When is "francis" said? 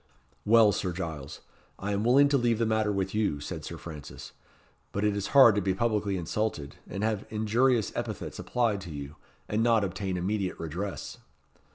3.77-4.31